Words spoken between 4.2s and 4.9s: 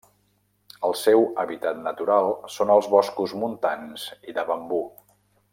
i de bambú.